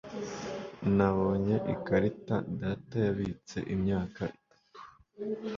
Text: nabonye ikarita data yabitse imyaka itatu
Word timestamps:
nabonye 0.95 1.55
ikarita 1.73 2.35
data 2.59 2.95
yabitse 3.05 3.57
imyaka 3.73 4.21
itatu 4.35 4.79